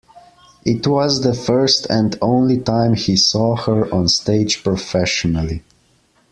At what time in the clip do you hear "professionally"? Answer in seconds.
4.63-5.61